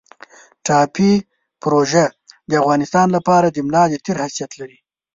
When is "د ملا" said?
3.49-3.83